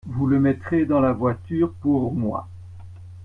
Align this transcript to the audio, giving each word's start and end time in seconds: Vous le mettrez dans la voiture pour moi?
Vous 0.07 0.25
le 0.25 0.39
mettrez 0.39 0.85
dans 0.85 0.99
la 0.99 1.11
voiture 1.13 1.71
pour 1.75 2.11
moi? 2.11 2.47